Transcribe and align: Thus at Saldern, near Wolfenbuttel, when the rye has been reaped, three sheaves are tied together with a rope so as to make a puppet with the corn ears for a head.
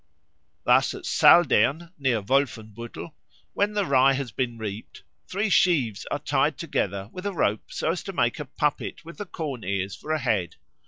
Thus 0.63 0.95
at 0.95 1.03
Saldern, 1.05 1.93
near 1.99 2.23
Wolfenbuttel, 2.23 3.13
when 3.53 3.73
the 3.73 3.85
rye 3.85 4.13
has 4.13 4.31
been 4.31 4.57
reaped, 4.57 5.03
three 5.27 5.51
sheaves 5.51 6.07
are 6.09 6.17
tied 6.17 6.57
together 6.57 7.09
with 7.13 7.27
a 7.27 7.33
rope 7.33 7.71
so 7.71 7.91
as 7.91 8.01
to 8.05 8.11
make 8.11 8.39
a 8.39 8.45
puppet 8.45 9.05
with 9.05 9.19
the 9.19 9.27
corn 9.27 9.63
ears 9.63 9.95
for 9.95 10.11
a 10.11 10.17
head. 10.17 10.55